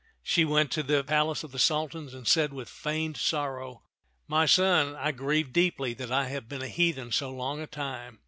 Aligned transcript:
She 0.23 0.45
went 0.45 0.71
to 0.71 0.81
the 0.81 1.03
palace 1.03 1.43
of 1.43 1.51
the 1.51 1.59
Sultan 1.59 2.09
and 2.09 2.27
said 2.27 2.53
with 2.53 2.67
feigned 2.69 3.17
sorrow, 3.17 3.83
"My 4.27 4.47
son, 4.47 4.95
I 4.95 5.11
grieve 5.11 5.53
deeply 5.53 5.93
that 5.93 6.11
I 6.11 6.25
have 6.29 6.49
been 6.49 6.63
a 6.63 6.67
heathen 6.67 7.11
so 7.11 7.29
long 7.29 7.61
a 7.61 7.67
time. 7.67 8.17